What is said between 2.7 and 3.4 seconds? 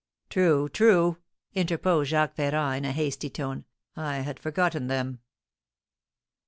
in a hasty